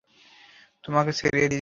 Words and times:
তোমাকে 0.83 1.11
ছেড়ে 1.11 1.31
দিয়েছে? 1.33 1.49